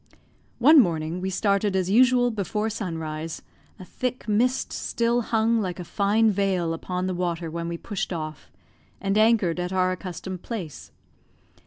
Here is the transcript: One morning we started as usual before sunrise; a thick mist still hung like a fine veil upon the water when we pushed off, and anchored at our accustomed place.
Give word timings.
One 0.57 0.79
morning 0.79 1.21
we 1.21 1.29
started 1.29 1.75
as 1.75 1.91
usual 1.91 2.31
before 2.31 2.71
sunrise; 2.71 3.43
a 3.77 3.85
thick 3.85 4.27
mist 4.27 4.73
still 4.73 5.21
hung 5.21 5.61
like 5.61 5.79
a 5.79 5.83
fine 5.83 6.31
veil 6.31 6.73
upon 6.73 7.05
the 7.05 7.13
water 7.13 7.51
when 7.51 7.67
we 7.67 7.77
pushed 7.77 8.11
off, 8.11 8.49
and 8.99 9.15
anchored 9.15 9.59
at 9.59 9.71
our 9.71 9.91
accustomed 9.91 10.41
place. 10.41 10.91